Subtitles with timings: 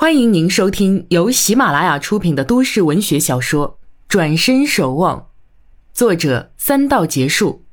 [0.00, 3.70] 欢迎您收听由喜马拉雅出品的都市文学小说
[4.06, 5.18] 《转身守望》，
[5.92, 7.64] 作者三道结束，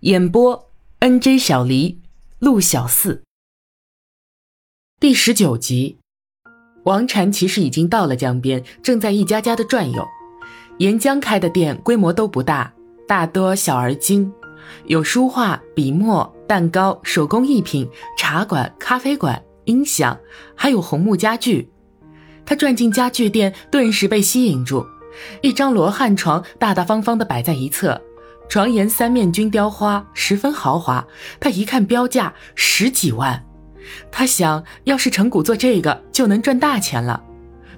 [0.00, 0.70] 演播
[1.00, 2.00] N J 小黎、
[2.38, 3.22] 陆小四。
[4.98, 5.98] 第十九集，
[6.84, 10.02] 王禅其实已经到了江边，正在一家家的转悠。
[10.78, 12.72] 沿江开的店规模都不大，
[13.06, 14.32] 大多小而精，
[14.86, 17.86] 有书画、笔墨、蛋糕、手工艺品、
[18.16, 19.42] 茶馆、咖啡馆。
[19.66, 20.18] 音响，
[20.54, 21.70] 还有红木家具。
[22.44, 24.86] 他转进家具店，顿时被吸引住。
[25.42, 28.00] 一张罗汉床大大方方地摆在一侧，
[28.48, 31.06] 床沿三面均雕花，十分豪华。
[31.40, 33.44] 他一看标价十几万，
[34.10, 37.22] 他想要是成谷做这个就能赚大钱了。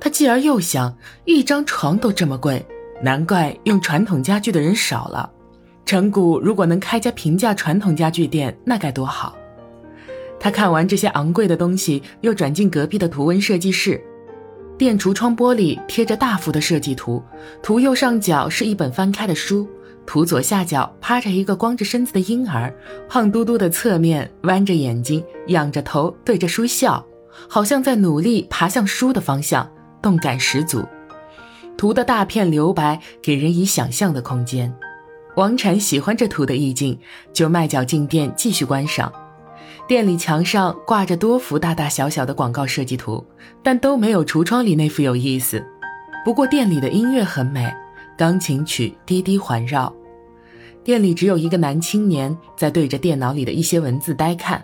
[0.01, 2.65] 他继而又想，一张床都这么贵，
[3.03, 5.31] 难怪用传统家具的人少了。
[5.87, 9.35] 成谷如果能开家平价传统家具店，那该多好。
[10.41, 14.01] 他看完这些昂贵的东西，又转进隔壁的图文设计室。
[14.77, 17.21] 店橱窗玻璃贴着大幅的设计图，
[17.61, 19.69] 图右上角是一本翻开的书，
[20.07, 22.73] 图左下角趴着一个光着身子的婴儿，
[23.09, 27.05] 胖嘟嘟的侧面弯着眼睛，仰着头对着书笑，
[27.49, 29.69] 好像在努力爬向书的方向，
[30.01, 30.85] 动感十足。
[31.77, 34.73] 图的大片留白给人以想象的空间。
[35.35, 36.99] 王禅喜欢这图的意境，
[37.33, 39.13] 就迈脚进店继续观赏。
[39.89, 43.25] 店里墙上挂着多幅大大小小的广告设计图，
[43.63, 45.65] 但都没有橱窗里那幅有意思。
[46.27, 47.75] 不过店里的音乐很美，
[48.15, 49.91] 钢琴曲低低环绕。
[50.85, 54.63] 店里只有一个男青年在对着电脑里的一些文字呆看。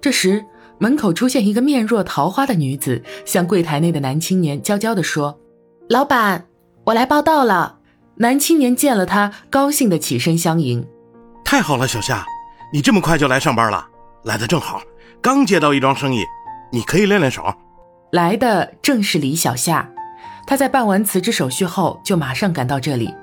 [0.00, 0.44] 这时，
[0.78, 5.38] 门口出现一个面若桃花的女子，向柜台内的男青年娇娇地说
[5.88, 6.46] ：“老板，
[6.86, 7.78] 我来报道了。”
[8.18, 10.84] 男青年见了她，高兴地起身相迎
[11.44, 12.26] ：“太好了，小夏，
[12.72, 13.90] 你这么快就来上班了。”
[14.24, 14.80] 来的正好，
[15.20, 16.24] 刚接到一桩生意，
[16.72, 17.44] 你可以练练手。
[18.10, 19.86] 来的正是李小夏，
[20.46, 23.14] 她在办完辞职手续后就马上赶到这里。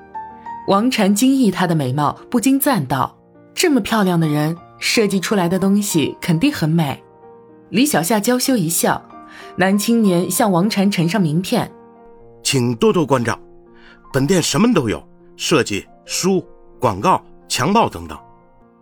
[0.68, 3.16] 王禅惊异她的美貌，不禁赞道
[3.52, 7.02] ：“这么漂亮的人，设计出来的东西肯定很美。”
[7.70, 9.02] 李小夏娇羞一笑，
[9.56, 11.68] 男青年向王禅呈上名片
[12.44, 13.36] ：“请多多关照，
[14.12, 15.02] 本店什么都有，
[15.36, 16.46] 设计、书、
[16.78, 18.16] 广告、墙报等等。”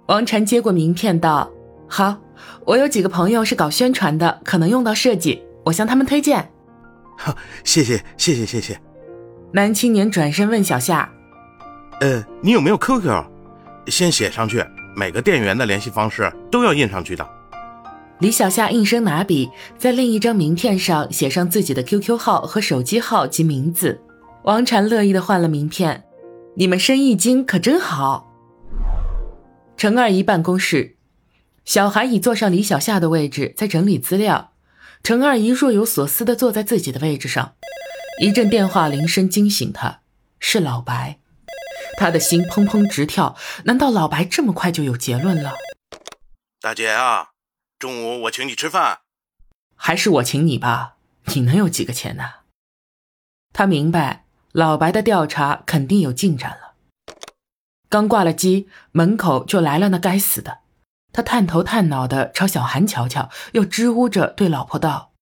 [0.09, 1.51] 王禅接过名片道。
[1.93, 2.17] 好，
[2.65, 6.49] 我有几个朋友是搞宣传的，可能用到设计，我向他们推荐。
[7.19, 8.81] 好，谢谢谢谢谢谢。
[9.53, 11.11] 男青年转身问小夏
[12.01, 13.13] ：“呃，你有没有 QQ？
[13.89, 14.65] 先写上去，
[14.95, 17.29] 每个店员的联系方式都要印上去的。”
[18.21, 24.01] 李小夏应声拿笔，在另一张名片上写上自己的 QQ 号和手机号及名字。
[24.45, 26.05] 王禅乐意的换了名片。
[26.55, 28.31] 你们生意经可真好。
[29.77, 30.97] 程二姨办公室。
[31.65, 34.53] 小韩已坐上李小夏的位置，在整理资料。
[35.03, 37.55] 程二姨若有所思地坐在自己的位置上。
[38.21, 40.01] 一阵电话铃声惊醒她，
[40.39, 41.19] 是老白。
[41.97, 45.55] 他的心砰砰直跳，难道老白这么快就有结论了？
[46.61, 47.31] 大姐啊，
[47.79, 49.01] 中午我请你吃饭。
[49.75, 52.25] 还是我请你吧，你能有几个钱呢？
[53.53, 56.75] 他明白老白的调查肯定有进展了。
[57.89, 60.59] 刚挂了机，门口就来了那该死的。
[61.13, 65.13] 他探头探脑的朝小韩瞧瞧，又支吾着对老婆道：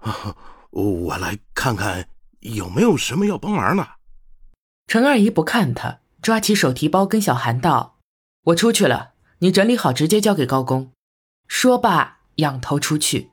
[0.70, 2.08] “我来看看
[2.40, 3.86] 有没有什么要帮忙的。”
[4.86, 7.96] 陈二姨不看他，抓起手提包跟小韩道
[8.46, 10.92] ：“我出去了，你整理好直接交给高工。”
[11.48, 13.30] 说罢，仰头出去。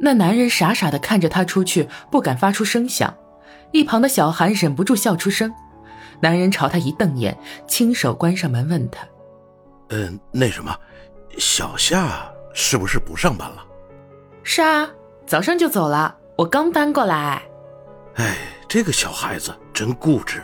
[0.00, 3.14] 那男人傻傻的看着他出去，不敢发出声响。
[3.72, 5.54] 一旁的小韩忍不住笑出声。
[6.20, 9.06] 男人朝他一瞪眼，亲手关上门，问他
[9.90, 10.76] ：“嗯，那什么？”
[11.38, 13.64] 小夏是不是不上班了？
[14.42, 14.90] 是啊，
[15.26, 16.16] 早上就走了。
[16.36, 17.42] 我刚搬过来。
[18.16, 18.36] 哎，
[18.68, 20.42] 这个小孩子真固执。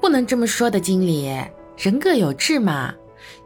[0.00, 1.28] 不能这么说的，经理，
[1.76, 2.94] 人各有志嘛。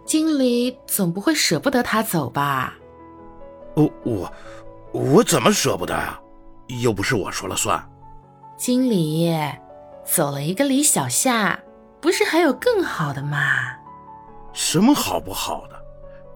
[0.04, 2.74] 经理总不会舍不得他走吧？
[3.74, 4.32] 我我
[4.92, 6.20] 我怎么舍不得啊？
[6.82, 7.82] 又不是我说了算。
[8.56, 9.34] 经理，
[10.04, 11.58] 走了一个李小夏，
[12.00, 13.38] 不是还有更好的吗？
[14.52, 15.81] 什么好不好的？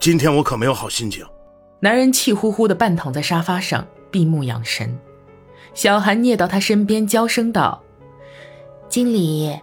[0.07, 1.27] 今天我可没有好心情。
[1.81, 4.97] 男人气呼呼地半躺在沙发上，闭目养神。
[5.75, 7.83] 小韩蹑到他身边，娇声道
[8.89, 9.59] ：“经理，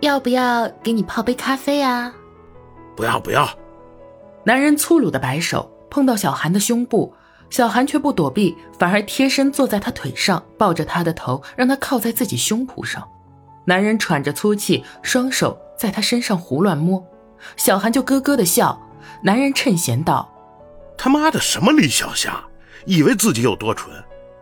[0.00, 2.14] 要不要给你泡杯咖啡啊
[2.94, 3.48] ？”“不要不要。”
[4.44, 7.14] 男人粗鲁的摆手，碰到小韩的胸部，
[7.48, 13.08] 小韩却不躲避，反而贴身坐在他腿上，抱着他的头，让他靠在自己胸脯上。
[13.64, 17.02] 男人喘着粗气，双手在他身上胡乱摸，
[17.56, 18.78] 小韩就咯咯的笑。
[19.22, 20.28] 男人趁闲道
[20.96, 22.42] ：“他妈的什么李小霞，
[22.86, 23.92] 以为自己有多蠢？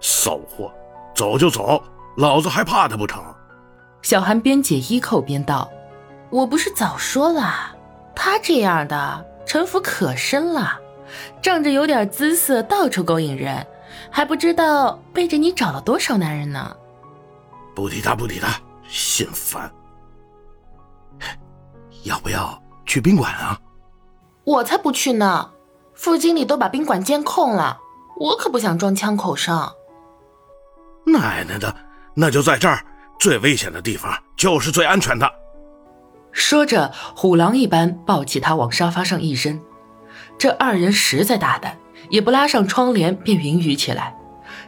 [0.01, 0.73] 骚货，
[1.15, 1.83] 走就走，
[2.17, 3.23] 老子还怕他不成？
[4.03, 5.71] 小韩边解衣扣边道
[6.31, 7.75] ：“我不是早说了，
[8.15, 10.79] 他这样的城府可深了，
[11.43, 13.67] 仗着有点姿色到处勾引人，
[14.11, 16.77] 还不知道背着你找了多少男人呢。”
[17.75, 18.49] 不提他，不提他，
[18.89, 19.71] 心烦。
[22.05, 23.59] 要不要去宾馆啊？
[24.47, 25.51] 我才不去呢！
[25.93, 27.79] 副经理都把宾馆监控了，
[28.17, 29.73] 我可不想撞枪口上。
[31.05, 31.75] 奶奶的，
[32.15, 32.81] 那就在这儿，
[33.19, 35.29] 最危险的地方就是最安全的。
[36.31, 39.61] 说着，虎狼一般抱起他往沙发上一扔。
[40.39, 41.77] 这二人实在大胆，
[42.09, 44.17] 也不拉上窗帘便云雨起来。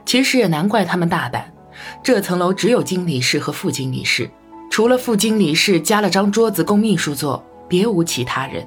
[0.04, 1.54] 其实也难怪他们大胆，
[2.02, 4.28] 这层楼只有经理室和副经理室，
[4.72, 8.66] 除了副经理室加了张桌子供秘书坐，别无其他人。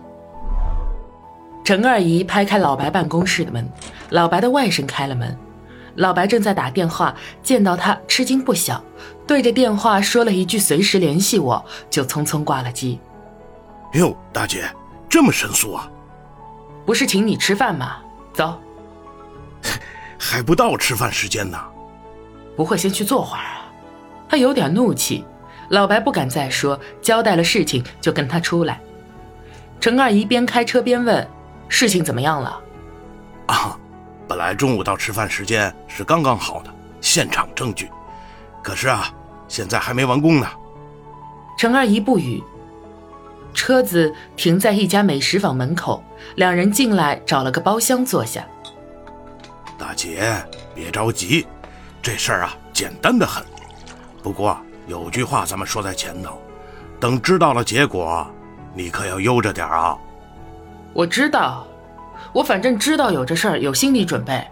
[1.63, 3.68] 陈二姨拍开老白办公室的门，
[4.10, 5.38] 老白的外甥开了门。
[5.96, 7.13] 老白正在打电话，
[7.44, 8.84] 见到他吃惊不小，
[9.28, 13.00] 对着电话说了一句“随时联系我”，就匆匆挂了机。
[13.94, 14.63] 哟，大姐，
[15.10, 15.90] 这么神速啊？
[16.86, 17.98] 不是请你吃饭吗？
[18.34, 18.60] 走。
[20.18, 21.60] 还不到吃饭时间呢。
[22.56, 23.66] 不会先去坐会儿啊？
[24.30, 25.25] 他有点怒气。
[25.69, 28.80] 老白不敢再说，交代了事情就跟他出来。
[29.80, 31.28] 陈二姨边开车边问。
[31.72, 32.62] 事情怎么样了？
[33.48, 33.80] 啊，
[34.28, 36.70] 本来中午到吃饭时间是刚刚好的，
[37.00, 37.90] 现场证据。
[38.62, 39.12] 可是啊，
[39.48, 40.48] 现在还没完工呢。
[41.58, 42.44] 程二姨不语。
[43.54, 46.04] 车子停在一家美食坊门口，
[46.36, 48.46] 两人进来找了个包厢坐下。
[49.78, 50.46] 大姐，
[50.76, 51.48] 别着急，
[52.02, 53.44] 这事儿啊简单的很。
[54.22, 56.40] 不过有句话咱们说在前头，
[57.00, 58.30] 等知道了结果，
[58.74, 59.98] 你可要悠着点啊。
[60.94, 61.66] 我知道，
[62.34, 64.46] 我反正知道有这事儿，有心理准备。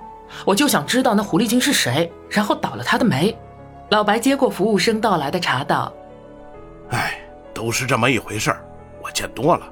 [0.45, 3.35] 我就想知道那狐狸精是谁，然后倒了他的霉。
[3.89, 5.91] 老白接过服务生倒来的茶，道
[6.91, 7.19] ：“哎，
[7.53, 8.63] 都是这么一回事儿，
[9.01, 9.65] 我见多了，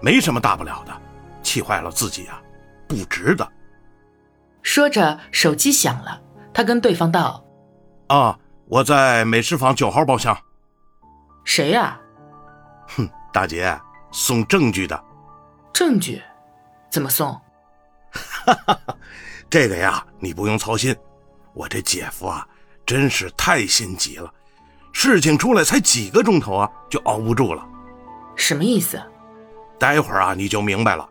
[0.00, 0.92] 没什么大不了的。
[1.42, 2.40] 气坏了自己啊，
[2.86, 3.48] 不值得。”
[4.62, 6.20] 说着，手机响了，
[6.52, 7.42] 他跟对方道
[8.08, 8.38] ：“啊，
[8.68, 10.36] 我在美食坊九号包厢。
[11.42, 11.98] ”“谁呀
[12.88, 13.80] ？”“哼，大姐，
[14.12, 15.02] 送证据的。”
[15.76, 16.22] 证据，
[16.88, 17.30] 怎么送？
[18.10, 18.96] 哈哈，
[19.50, 20.96] 这个呀，你不用操心。
[21.52, 22.48] 我这姐夫啊，
[22.86, 24.32] 真是太心急了。
[24.90, 27.62] 事情出来才几个钟头啊，就熬不住了。
[28.36, 28.98] 什么意思？
[29.78, 31.06] 待会儿啊，你就明白了。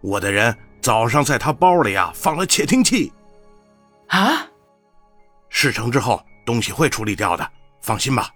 [0.00, 3.12] 我的人早上在他包里啊放了窃听器。
[4.08, 4.44] 啊？
[5.50, 7.48] 事成之后，东西会处理掉的，
[7.80, 8.28] 放心吧。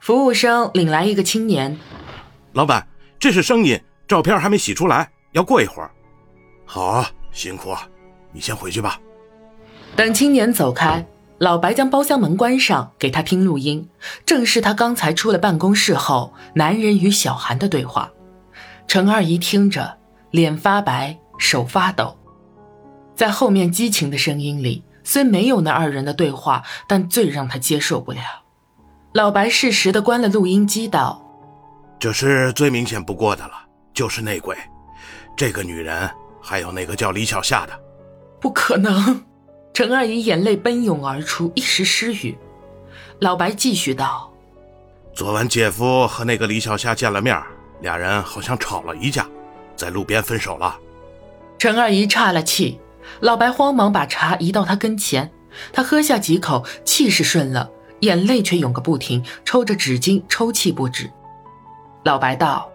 [0.00, 1.78] 服务生领来一个青年。
[2.54, 2.84] 老板，
[3.20, 3.80] 这是声音。
[4.10, 5.88] 照片还没洗出来，要过一会儿。
[6.66, 7.86] 好啊，辛苦啊，
[8.32, 8.98] 你先回去吧。
[9.94, 11.06] 等青年走开，
[11.38, 13.88] 老白将包厢门关上，给他听录音，
[14.26, 18.10] 正是他刚才出了办公室后，男人与小韩的对话。
[18.88, 19.96] 陈二姨听着，
[20.32, 22.18] 脸发白，手发抖。
[23.14, 28.18] 在后面激情的声音里，虽没有那二人的对话，但最让他接受不了。
[29.12, 31.24] 老白适时的关了录音机，道
[32.00, 34.56] ：“这是最明显不过的了。”就是内鬼，
[35.36, 36.08] 这个女人，
[36.40, 37.78] 还有那个叫李小夏的，
[38.40, 39.24] 不可能！
[39.72, 42.36] 陈二姨眼泪奔涌而出，一时失语。
[43.20, 44.32] 老白继续道
[45.14, 47.40] ：“昨晚姐夫和那个李小夏见了面，
[47.80, 49.26] 俩人好像吵了一架，
[49.76, 50.76] 在路边分手了。”
[51.58, 52.80] 陈二姨岔了气，
[53.20, 55.30] 老白慌忙把茶移到她跟前，
[55.72, 57.70] 他喝下几口，气势顺了，
[58.00, 61.10] 眼泪却涌个不停，抽着纸巾抽泣不止。
[62.04, 62.70] 老白道。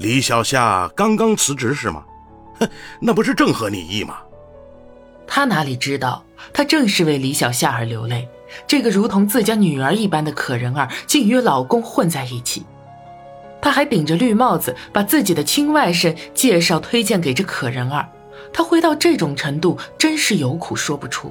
[0.00, 2.02] 李小夏刚刚辞职是吗？
[2.58, 2.66] 哼，
[3.00, 4.16] 那不是正合你意吗？
[5.26, 8.26] 他哪里知道，他正是为李小夏而流泪。
[8.66, 12.64] 这个如同自家女儿一般的可人儿，竟与老公混在一起。
[13.60, 18.08] 他还顶着绿帽子，把自己的亲外甥介绍推荐给这可人儿。
[18.54, 21.30] 他会到这种程度，真是有苦说不出。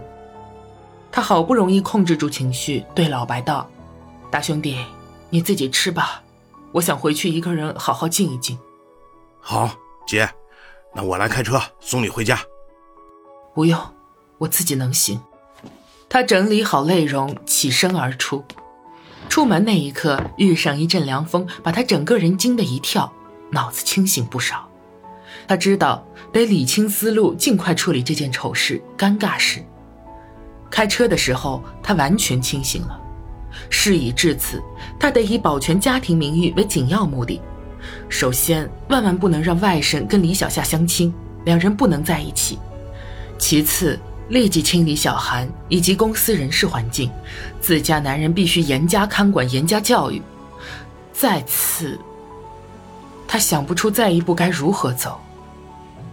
[1.11, 3.67] 他好不容易控制住情绪，对老白道
[4.29, 4.77] ：“大兄弟，
[5.31, 6.21] 你自己吃吧。”
[6.73, 8.57] 我想回去一个人好好静一静。
[9.39, 9.71] 好，
[10.07, 10.29] 姐，
[10.93, 12.39] 那我来开车送你回家。
[13.53, 13.79] 不用，
[14.37, 15.21] 我自己能行。
[16.07, 18.43] 他整理好内容，起身而出。
[19.27, 23.11] 出门那一刻，遇上一阵凉风，把他整个人惊得一跳，
[23.51, 24.67] 脑子清醒不少。
[25.47, 29.63] 他知道得理清思路，尽快处理这件丑事、尴尬事。
[30.69, 32.98] 开车的时候，他完全清醒了。
[33.69, 34.61] 事已至此，
[34.99, 37.41] 他得以保全家庭名誉为紧要目的。
[38.09, 41.13] 首先，万万不能让外甥跟李小夏相亲，
[41.45, 42.59] 两人不能在一起。
[43.37, 47.09] 其次，立即清理小韩以及公司人事环境，
[47.61, 50.21] 自家男人必须严加看管、严加教育。
[51.13, 51.97] 再次，
[53.27, 55.19] 他想不出再一步该如何走。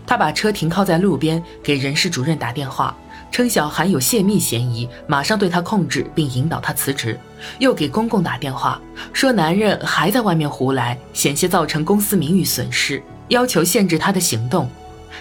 [0.06, 2.96] 他把车停靠在路边，给人事主任打电话，
[3.30, 7.18] 称小韩有泄密嫌疑，马上对他控制并引导他辞职。
[7.58, 8.80] 又给公公打电话，
[9.12, 14.68] 说男人还在外面胡来，险些造成公司名誉损失，要求限制他的行动。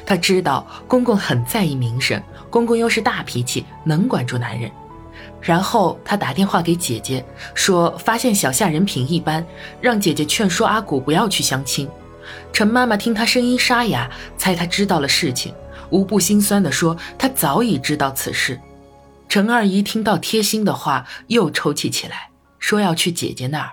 [0.06, 4.72] 他知道公公很在意名声，公公又是大脾气，能管住男人。
[5.42, 9.46] 然后他打电话给姐姐，说发现小夏人品一般，
[9.82, 11.88] 让姐姐劝说阿古不要去相亲。
[12.52, 15.54] 陈妈妈听他声音沙哑，猜他知道了事情，
[15.89, 18.60] 无不心酸地说：“他早已知道此事。”
[19.27, 23.72] 陈二姨听到贴心的话，又抽泣起来，说要去姐姐那儿。